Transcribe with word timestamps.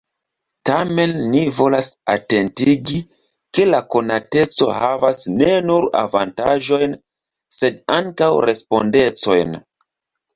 Tamen 0.67 1.11
ni 1.33 1.41
volas 1.57 1.89
atentigi, 2.13 2.95
ke 3.57 3.65
la 3.73 3.81
konateco 3.95 4.69
havas 4.77 5.19
ne 5.33 5.51
nur 5.67 5.85
avantaĝojn, 6.01 6.97
sed 7.59 7.79
ankaŭ 7.97 8.31
respondecojn. 8.51 9.53